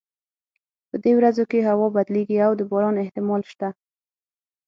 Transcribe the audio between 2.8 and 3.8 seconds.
احتمال شته